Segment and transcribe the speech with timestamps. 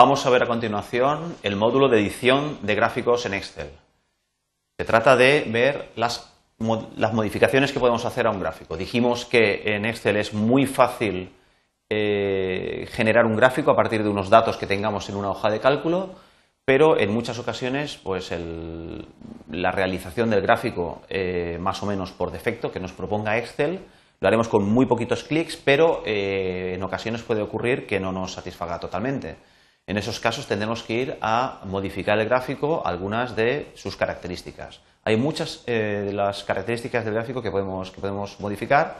[0.00, 3.66] Vamos a ver a continuación el módulo de edición de gráficos en Excel.
[4.78, 8.76] Se trata de ver las, modificaciones que podemos hacer a un gráfico.
[8.76, 11.32] Dijimos que en Excel es muy fácil
[11.90, 15.58] eh, generar un gráfico a partir de unos datos que tengamos en una hoja de
[15.58, 16.10] cálculo,
[16.64, 18.32] pero en muchas ocasiones pues
[19.50, 23.80] la realización del gráfico eh, más o menos por defecto que nos proponga Excel
[24.20, 28.32] lo haremos con muy poquitos clics, pero eh, en ocasiones puede ocurrir que no nos
[28.32, 29.38] satisfaga totalmente.
[29.88, 34.80] En esos casos tendremos que ir a modificar el gráfico algunas de sus características.
[35.02, 38.98] Hay muchas eh, de las características del gráfico que podemos, que podemos modificar.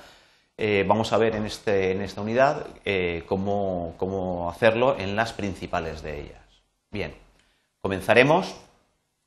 [0.56, 5.34] Eh, vamos a ver en, este, en esta unidad eh, cómo, cómo hacerlo en las
[5.34, 6.62] principales de ellas.
[6.90, 7.14] Bien,
[7.82, 8.56] comenzaremos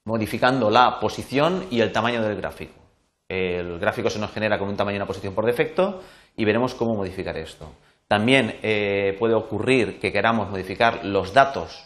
[0.04, 2.82] modificando la posición y el tamaño del gráfico.
[3.30, 6.02] El gráfico se nos genera con un tamaño y una posición por defecto
[6.36, 7.72] y veremos cómo modificar esto.
[8.12, 11.85] También eh, puede ocurrir que queramos modificar los datos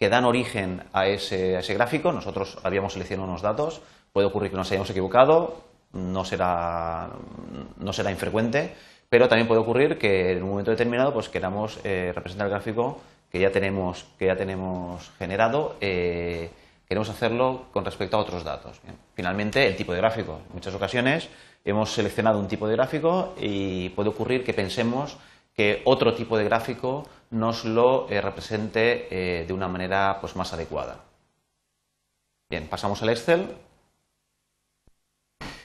[0.00, 2.10] que dan origen a ese, gráfico.
[2.10, 3.80] Nosotros habíamos seleccionado unos datos,
[4.12, 7.12] puede ocurrir que nos hayamos equivocado, no será,
[8.10, 8.74] infrecuente,
[9.08, 12.98] pero también puede ocurrir que en un momento determinado pues, queramos eh, representar el gráfico
[13.30, 14.04] que ya tenemos,
[15.18, 16.50] generado, eh,
[16.88, 18.80] queremos hacerlo con respecto a otros datos.
[19.14, 20.40] Finalmente, el tipo de gráfico.
[20.48, 21.28] En muchas ocasiones
[21.64, 25.16] hemos seleccionado un tipo de gráfico y puede ocurrir que pensemos
[25.60, 30.54] que otro tipo de gráfico nos lo eh, represente eh, de una manera pues, más
[30.54, 31.04] adecuada.
[32.48, 33.46] Bien, pasamos al Excel.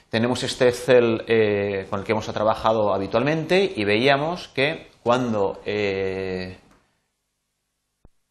[0.09, 5.61] Tenemos este Excel eh, con el que hemos trabajado habitualmente y veíamos que cuando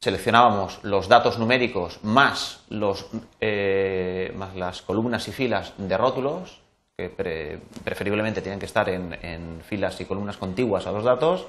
[0.03, 6.61] seleccionábamos los datos numéricos más, más las columnas y filas de rótulos,
[6.97, 11.47] que preferiblemente tienen que estar en, filas y columnas contiguas a los datos,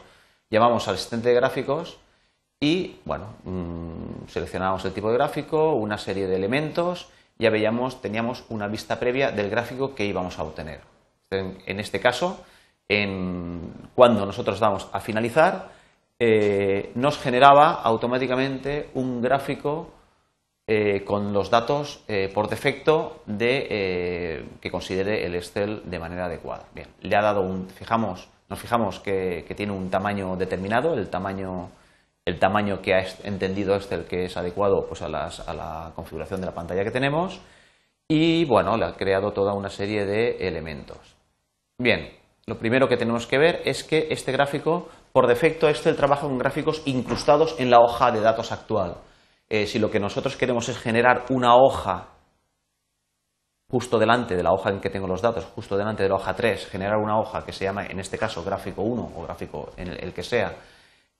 [0.49, 1.99] llamamos al asistente de gráficos
[2.59, 8.45] y, bueno, mm, seleccionábamos el tipo de gráfico, una serie de elementos, ya veíamos, teníamos
[8.49, 10.79] una vista previa del gráfico que íbamos a obtener.
[11.29, 12.43] En, este caso,
[13.93, 15.69] cuando nosotros damos a finalizar,
[16.17, 19.89] eh, nos generaba automáticamente un gráfico
[20.67, 26.25] eh, con los datos eh, por defecto de, eh, que considere el Excel de manera
[26.25, 26.65] adecuada.
[26.73, 31.69] Bien, le ha dado un, fijamos, nos fijamos que, tiene un tamaño determinado, el tamaño,
[32.25, 36.47] el tamaño que ha entendido Excel que es adecuado pues, a, a la configuración de
[36.47, 37.39] la pantalla que tenemos
[38.07, 41.15] y bueno, le ha creado toda una serie de elementos.
[41.77, 42.09] Bien,
[42.47, 46.37] lo primero que tenemos que ver es que este gráfico, por defecto, Excel trabaja con
[46.37, 48.97] gráficos incrustados en la hoja de datos actual.
[49.47, 52.09] Eh, si lo que nosotros queremos es generar una hoja
[53.69, 56.35] justo delante de la hoja en que tengo los datos, justo delante de la hoja
[56.35, 59.89] 3, generar una hoja que se llama, en este caso, gráfico 1 o gráfico en
[59.89, 60.55] el, que sea,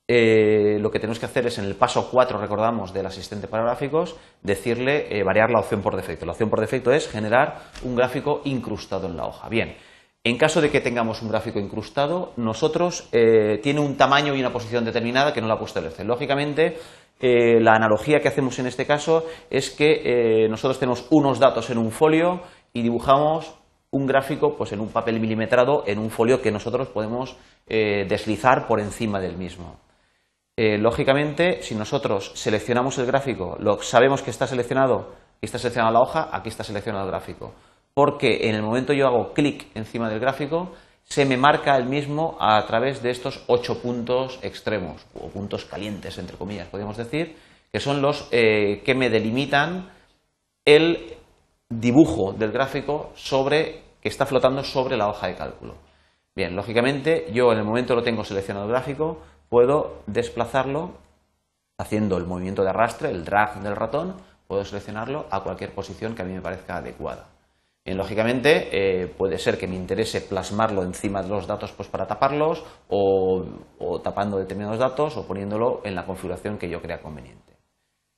[0.08, 3.64] eh, lo que tenemos que hacer es en el paso 4, recordamos, del asistente para
[3.64, 6.26] gráficos, decirle eh, variar la opción por defecto.
[6.26, 9.50] La opción por defecto es generar un gráfico incrustado en la hoja.
[9.50, 9.76] Bien,
[10.24, 14.84] en caso de que tengamos un gráfico incrustado, nosotros tiene un tamaño y una posición
[14.84, 16.08] determinada que no la ha puesto el.
[16.08, 16.80] Lógicamente,
[17.28, 21.72] eh, la analogía que hacemos en este caso es que eh, nosotros tenemos unos datos
[21.72, 22.42] en un folio
[22.72, 23.52] y dibujamos
[23.90, 28.68] un gráfico pues, en un papel milimetrado en un folio que nosotros podemos eh, deslizar
[28.68, 29.80] por encima del mismo.
[30.56, 36.02] lógicamente, si nosotros seleccionamos el gráfico, lo, sabemos que está seleccionado, aquí está seleccionada la
[36.02, 37.56] hoja, aquí está seleccionado el gráfico,
[37.96, 40.74] porque en el momento yo hago clic encima del gráfico,
[41.06, 46.18] se me marca el mismo a través de estos ocho puntos extremos, o puntos calientes,
[46.18, 47.38] entre comillas, podríamos decir,
[47.72, 49.92] que son los eh, que me delimitan
[50.66, 51.16] el
[51.70, 55.76] dibujo del gráfico sobre, que está flotando sobre la hoja de cálculo.
[56.36, 60.98] Bien, lógicamente, yo en el momento lo tengo seleccionado el gráfico, puedo desplazarlo
[61.78, 64.16] haciendo el movimiento de arrastre, el drag del ratón,
[64.48, 67.35] puedo seleccionarlo a cualquier posición que a mí me parezca adecuada
[67.94, 72.64] lógicamente, eh, puede ser que me interese plasmarlo encima de los datos pues, para taparlos
[72.90, 73.46] o,
[74.04, 77.54] tapando determinados datos o poniéndolo en la configuración que yo crea conveniente.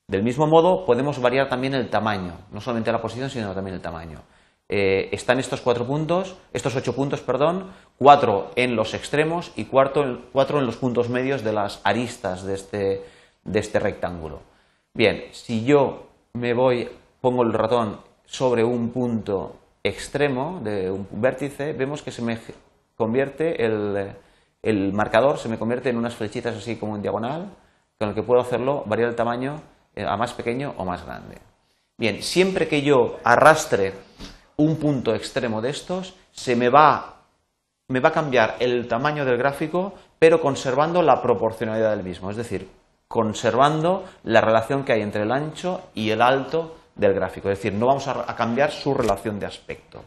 [0.08, 3.82] Del mismo modo, podemos variar también el tamaño, no solamente la posición, sino también el
[3.82, 4.22] tamaño.
[4.70, 10.30] Eh, están estos cuatro puntos, estos ocho puntos, perdón, cuatro en los extremos y cuatro,
[10.32, 13.04] cuatro en los puntos medios de las aristas de este,
[13.44, 14.40] de este rectángulo.
[14.94, 16.90] Bien, si yo me voy,
[17.20, 19.56] pongo el ratón sobre un punto
[19.88, 22.38] extremo de un vértice, vemos que se me
[22.96, 27.50] convierte el, marcador, se me convierte en unas flechitas así como en diagonal,
[27.98, 29.62] con el que puedo hacerlo, variar el tamaño
[29.96, 31.38] eh, a más pequeño o más grande.
[31.98, 33.94] Bien, siempre que yo arrastre
[34.58, 37.22] un punto extremo de estos, se me va,
[37.88, 42.30] me va a cambiar el tamaño del gráfico, pero conservando la proporcionalidad del mismo.
[42.30, 42.70] Es decir,
[43.08, 47.50] conservando la relación que hay entre el ancho y el alto del gráfico.
[47.50, 50.04] Es decir, no vamos a, cambiar su relación de aspecto.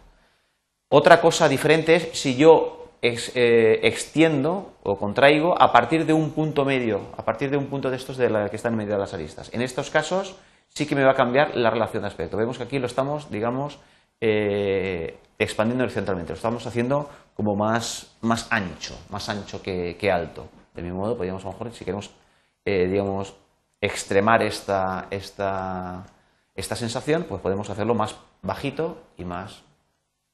[0.88, 6.64] Otra cosa diferente es si yo eh, extiendo o contraigo a partir de un punto
[6.64, 9.54] medio, a partir de un punto de estos de la que están de las aristas.
[9.54, 10.36] En estos casos
[10.68, 12.36] sí que me va a cambiar la relación de aspecto.
[12.36, 13.78] Vemos que aquí lo estamos, digamos,
[14.20, 20.48] eh, expandiendo horizontalmente, lo estamos haciendo como más, más ancho, más ancho que, alto.
[20.74, 22.10] De mismo modo, podríamos a lo mejor, si queremos,
[22.64, 23.34] eh, digamos,
[23.80, 26.04] extremar esta, esta,
[26.60, 29.62] esta sensación, pues podemos hacerlo más bajito y más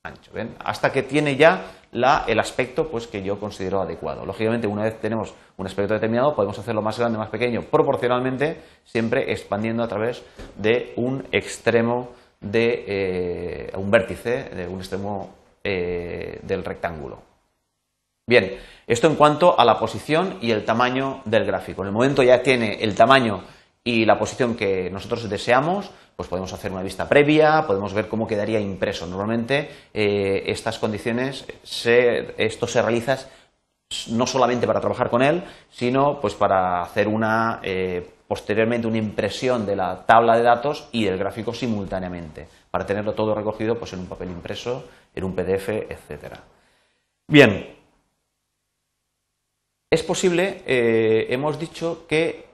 [0.03, 0.31] ancho.
[0.65, 1.63] Hasta que tiene ya
[1.93, 4.27] la, el aspecto pues, que yo considero adecuado.
[4.27, 9.33] Lógicamente, una vez tenemos un aspecto determinado, podemos hacerlo más grande, más pequeño, proporcionalmente, siempre
[9.33, 10.23] expandiendo a través
[10.57, 15.31] de un extremo de eh, un vértice, de un extremo
[15.65, 17.23] eh, del rectángulo.
[18.29, 21.83] Bien, esto en cuanto a la posición y el tamaño del gráfico.
[21.83, 23.43] En el momento ya tiene el tamaño
[23.87, 28.27] y la posición que nosotros deseamos, pues podemos hacer una vista previa, podemos ver cómo
[28.27, 29.07] quedaría impreso.
[29.07, 31.47] Normalmente eh, estas condiciones,
[32.37, 33.19] esto se realiza
[34.09, 37.61] no solamente para trabajar con él, sino pues para hacer una
[38.29, 43.35] posteriormente una impresión de la tabla de datos y el gráfico simultáneamente, para tenerlo todo
[43.35, 44.85] recogido pues, en un papel impreso,
[45.15, 46.35] en un PDF, etc.
[47.29, 47.77] Bien,
[49.91, 52.46] es posible, eh, hemos dicho que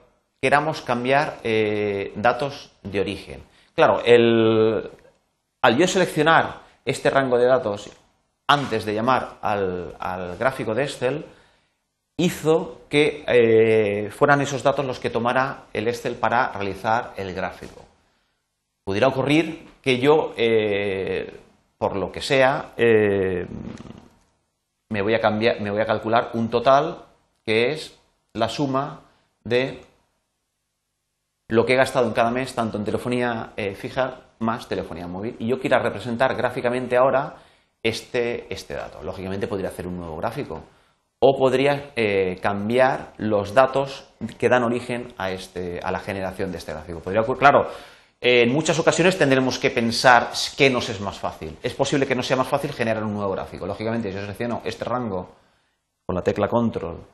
[0.43, 3.41] queramos cambiar eh, datos de origen.
[3.73, 7.89] Claro, al yo seleccionar este rango de datos
[8.45, 11.23] antes de llamar al, gráfico de Excel,
[12.17, 17.81] hizo que eh, fueran esos datos los que tomara el Excel para realizar el gráfico.
[18.83, 21.39] Pudiera ocurrir que yo, eh,
[21.77, 22.73] por lo que sea,
[24.89, 26.97] me, voy a cambiar, me voy a calcular un total
[27.45, 27.97] que es
[28.33, 28.99] la suma
[29.45, 29.92] de
[31.53, 35.35] lo que he gastado en cada mes, tanto en telefonía fija más telefonía móvil.
[35.39, 37.35] Y yo quiera representar gráficamente ahora
[37.83, 39.03] este, este dato.
[39.03, 40.63] Lógicamente podría hacer un nuevo gráfico
[41.19, 46.57] o podría eh, cambiar los datos que dan origen a, este, a la generación de
[46.57, 46.99] este gráfico.
[46.99, 47.69] Podría claro,
[48.19, 51.57] en muchas ocasiones tendremos que pensar qué nos es más fácil.
[51.61, 53.65] Es posible que no sea más fácil generar un nuevo gráfico.
[53.65, 55.29] Lógicamente, si yo selecciono este rango
[56.05, 57.05] con la tecla control,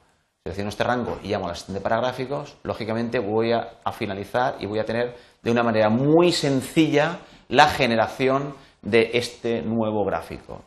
[0.44, 4.56] selecciono este rango y llamo a la asistente para gráficos, lógicamente voy a, a finalizar
[4.60, 7.20] y voy a tener de una manera muy sencilla
[7.50, 10.62] la generación de este nuevo gráfico.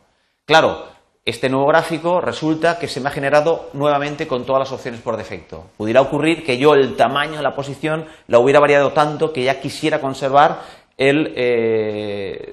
[0.44, 0.84] Claro,
[1.24, 5.16] este nuevo gráfico resulta que se me ha generado nuevamente con todas las opciones por
[5.16, 5.66] defecto.
[5.76, 9.60] Pudiera ocurrir que yo el tamaño de la posición la hubiera variado tanto que ya
[9.60, 10.60] quisiera conservar
[10.98, 12.52] el, eh,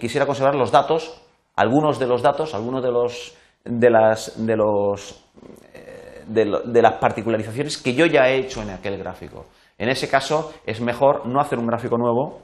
[0.00, 1.22] quisiera conservar los datos,
[1.54, 3.34] algunos de los datos, algunos de los
[3.64, 5.24] de las de los
[6.34, 9.46] eh, de, las particularizaciones que yo ya he hecho en aquel gráfico.
[9.78, 12.42] En ese caso es mejor no hacer un gráfico nuevo,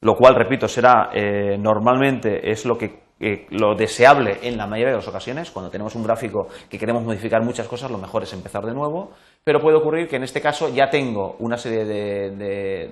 [0.00, 3.06] lo cual, repito, será eh, normalmente es lo que
[3.50, 7.42] lo deseable en la mayoría de las ocasiones, cuando tenemos un gráfico que queremos modificar
[7.42, 9.12] muchas cosas, lo mejor es empezar de nuevo,
[9.42, 12.90] pero puede ocurrir que en este caso ya tengo una serie de, de,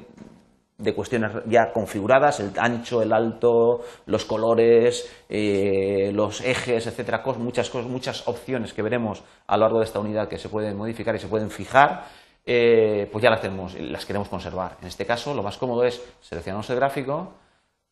[0.94, 7.88] cuestiones ya configuradas, el ancho, el alto, los colores, eh, los ejes, etcétera, muchas, cosas,
[7.88, 11.20] muchas opciones que veremos a lo largo de esta unidad que se pueden modificar y
[11.20, 12.06] se pueden fijar,
[12.44, 14.76] eh, pues ya las, tenemos, las queremos conservar.
[14.80, 17.34] En este caso, lo más cómodo es seleccionamos el gráfico,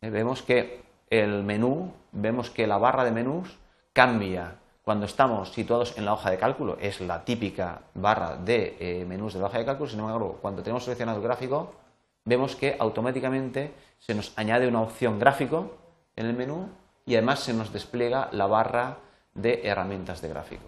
[0.00, 3.58] eh, vemos que el menú, vemos que la barra de menús
[3.92, 9.34] cambia cuando estamos situados en la hoja de cálculo, es la típica barra de menús
[9.34, 11.70] de la hoja de cálculo, sin embargo, cuando tenemos seleccionado el gráfico,
[12.24, 15.76] vemos que automáticamente se nos añade una opción gráfico
[16.16, 16.68] en el menú
[17.06, 18.98] y además se nos despliega la barra
[19.34, 20.66] de herramientas de gráfico.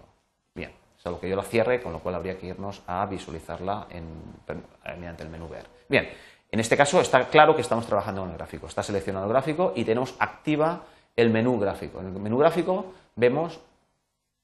[0.53, 3.87] Bien, salvo que yo la cierre, con lo cual habría que irnos a visualizarla
[4.97, 5.65] mediante el menú ver.
[5.87, 6.09] Bien,
[6.51, 8.67] en este caso está claro que estamos trabajando con el gráfico.
[8.67, 10.83] Está seleccionado el gráfico y tenemos activa
[11.15, 11.99] el menú gráfico.
[11.99, 13.59] En el menú gráfico vemos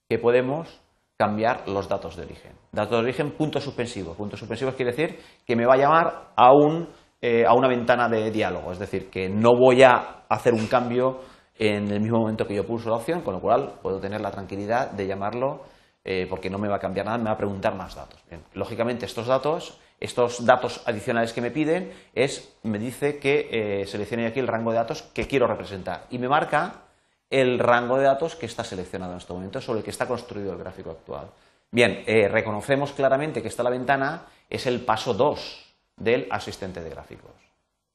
[0.10, 0.82] que podemos
[1.18, 2.52] cambiar los datos de origen.
[2.72, 4.14] Datos de origen punto suspensivo.
[4.14, 6.90] Punto suspensivo quiere decir que me va a llamar a, un,
[7.22, 8.72] eh, a una ventana de diálogo.
[8.72, 11.20] Es decir, que no voy a hacer un cambio
[11.58, 14.32] en el mismo momento que yo pulso la opción, con lo cual puedo tener la
[14.32, 15.62] tranquilidad de llamarlo
[16.04, 18.20] eh, porque no me va a cambiar nada, me va a preguntar más datos.
[18.54, 24.26] Lógicamente estos datos estos datos adicionales que me piden es, me dice que eh, seleccione
[24.26, 26.88] aquí el rango de datos que quiero representar y me marca
[27.30, 30.52] el rango de datos que está seleccionado en este momento, sobre el que está construido
[30.52, 31.30] el gráfico actual.
[31.72, 36.90] Bien, eh, reconocemos claramente que esta la ventana es el paso 2 del asistente de
[36.90, 37.32] gráficos.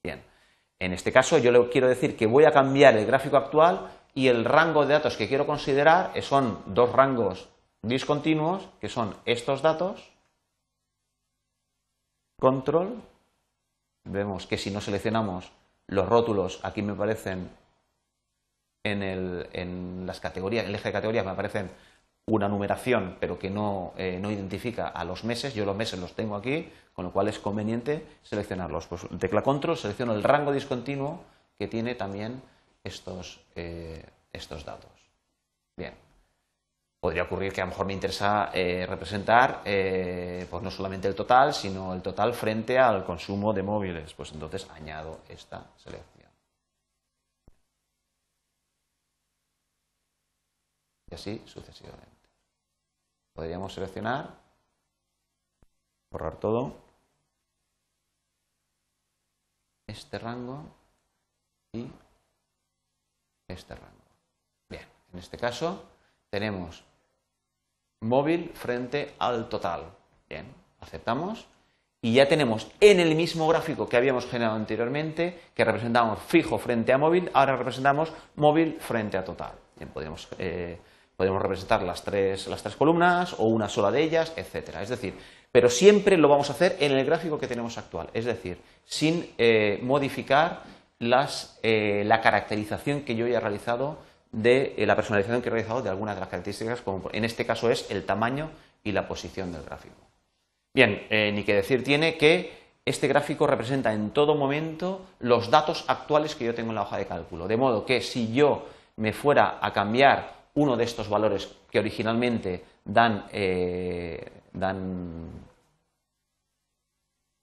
[0.02, 0.22] Bien,
[0.78, 4.28] en este caso yo le quiero decir que voy a cambiar el gráfico actual y
[4.28, 7.48] el rango de datos que quiero considerar son dos rangos
[7.82, 10.12] discontinuos, que son estos datos,
[12.38, 13.02] control,
[14.04, 15.52] vemos que si no seleccionamos
[15.86, 17.50] los rótulos, aquí me aparecen
[18.84, 21.70] en, el, en las categorías, el eje de categorías me aparecen
[22.28, 25.54] una numeración, pero que no, eh, no, identifica a los meses.
[25.54, 28.86] Yo los meses los tengo aquí, con lo cual es conveniente seleccionarlos.
[28.88, 31.22] Pues tecla control, selecciono el rango discontinuo
[31.56, 32.42] que tiene también
[32.82, 34.90] estos, eh, estos datos.
[35.76, 35.94] Bien.
[36.98, 41.54] Podría ocurrir que a lo mejor me interesa eh, representar pues no solamente el total,
[41.54, 44.12] sino el total frente al consumo de móviles.
[44.14, 46.30] Pues entonces añado esta selección.
[51.08, 52.15] Y así sucesivamente.
[53.36, 54.30] Podríamos seleccionar,
[56.10, 56.72] borrar todo,
[59.86, 60.64] este rango
[61.72, 61.86] y
[63.46, 63.92] este rango.
[64.70, 65.84] Bien, en este caso
[66.30, 66.82] tenemos
[68.00, 69.92] móvil frente al total.
[70.30, 70.46] Bien,
[70.80, 71.46] aceptamos.
[72.00, 76.94] Y ya tenemos en el mismo gráfico que habíamos generado anteriormente, que representamos fijo frente
[76.94, 79.52] a móvil, ahora representamos móvil frente a total.
[79.76, 80.78] Bien, podemos eh,
[81.16, 84.82] Podemos representar las tres, las tres columnas o una sola de ellas, etcétera.
[84.82, 85.14] Es decir,
[85.50, 89.32] pero siempre lo vamos a hacer en el gráfico que tenemos actual, es decir, sin
[89.38, 90.64] eh, modificar
[90.98, 93.98] las, eh, la caracterización que yo ya he realizado
[94.32, 97.46] de eh, la personalización que he realizado de algunas de las características, como en este
[97.46, 98.50] caso es el tamaño
[98.84, 99.96] y la posición del gráfico.
[100.74, 106.34] Bien, ni que decir tiene que este gráfico representa en todo momento los datos actuales
[106.34, 109.58] que yo tengo en la hoja de cálculo, de modo que si yo me fuera
[109.62, 114.30] a cambiar uno de estos valores que originalmente dan, eh,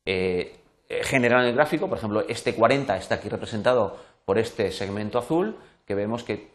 [0.06, 0.60] eh,
[1.04, 5.96] generan el gráfico, por ejemplo, este 40 está aquí representado por este segmento azul, que
[5.96, 6.50] vemos que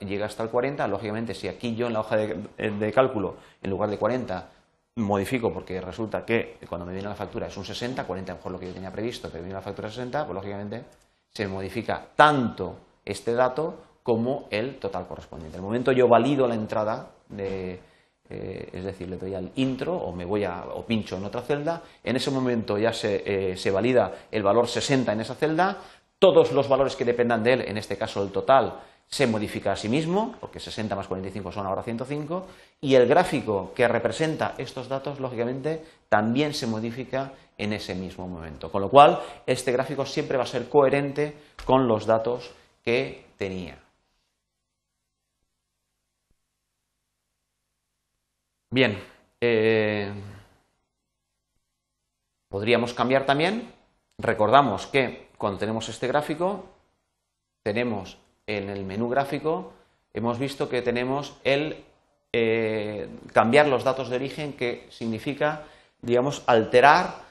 [0.00, 3.90] llega hasta el 40, lógicamente si aquí yo en la hoja de, cálculo, en lugar
[3.90, 4.50] de 40,
[4.96, 8.38] modifico porque resulta que cuando me viene la factura es un 60, 40 a lo
[8.38, 10.84] mejor lo que yo tenía previsto, pero viene la factura 60, pues lógicamente
[11.28, 15.56] se modifica tanto este dato como el total correspondiente.
[15.56, 17.80] En el momento yo valido la entrada de,
[18.28, 21.40] eh, es decir, le doy al intro o me voy a, o pincho en otra
[21.40, 25.78] celda, en ese momento ya se, eh, valida el valor 60 en esa celda,
[26.18, 28.74] todos los valores que dependan de él, en este caso el total,
[29.06, 32.46] se modifica a sí mismo, porque 60 más 45 son ahora 105,
[32.82, 38.70] y el gráfico que representa estos datos, lógicamente, también se modifica en ese mismo momento.
[38.70, 41.34] Con lo cual, este gráfico siempre va a ser coherente
[41.64, 43.83] con los datos que tenía.
[48.74, 49.00] Bien,
[49.40, 50.12] eh,
[52.48, 53.72] podríamos cambiar también.
[54.18, 56.64] Recordamos que cuando tenemos este gráfico,
[57.62, 59.74] tenemos en el menú gráfico,
[60.12, 61.84] hemos visto que tenemos el
[62.32, 65.66] eh, cambiar los datos de origen, que significa,
[66.02, 67.22] digamos, alterar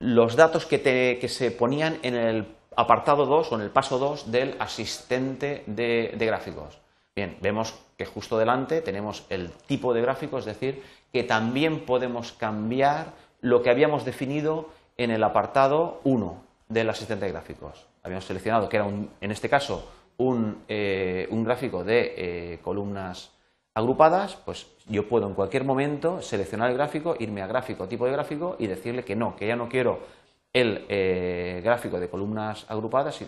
[0.00, 4.54] los datos que, se ponían en el apartado 2 o en el paso 2 del
[4.58, 6.83] asistente de gráficos.
[7.16, 12.32] Bien, vemos que justo delante tenemos el tipo de gráfico, es decir, que también podemos
[12.32, 17.86] cambiar lo que habíamos definido en el apartado 1 del asistente de gráficos.
[18.02, 23.30] Habíamos seleccionado que era, en este caso, un, eh, gráfico de eh, columnas
[23.74, 28.12] agrupadas, pues yo puedo en cualquier momento seleccionar el gráfico, irme a gráfico, tipo de
[28.12, 30.00] gráfico y decirle que no, que ya no quiero
[30.52, 33.22] el eh, gráfico de columnas agrupadas,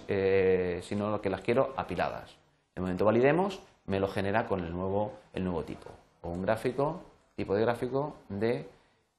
[0.83, 2.37] sino que las quiero apiladas.
[2.75, 5.91] El momento validemos, me lo genera con el nuevo, el nuevo tipo,
[6.23, 7.03] o un gráfico,
[7.37, 8.69] tipo de gráfico de,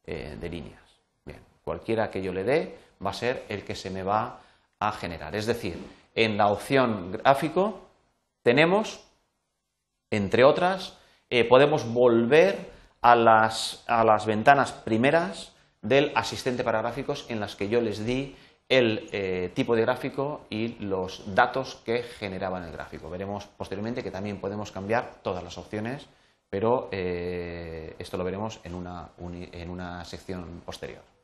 [0.05, 0.81] eh, de líneas.
[1.25, 4.39] Bien, cualquiera que yo le dé va a ser el que se me va
[4.79, 5.36] a generar.
[5.36, 5.77] Es decir,
[6.15, 7.81] en la opción gráfico
[8.43, 9.03] tenemos,
[10.12, 10.97] entre otras,
[11.29, 12.71] eh, podemos volver
[13.01, 18.05] a las, a las ventanas primeras del asistente para gráficos en las que yo les
[18.05, 18.36] di
[18.69, 23.09] el eh, tipo de gráfico y los datos que generaban el gráfico.
[23.09, 26.07] Veremos posteriormente que también podemos cambiar todas las opciones,
[26.50, 31.16] pero eh, esto lo veremos en una sección posterior.